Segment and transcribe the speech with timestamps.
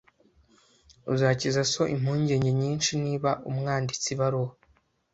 [1.13, 4.51] Uzakiza so impungenge nyinshi niba umwanditse ibaruwa.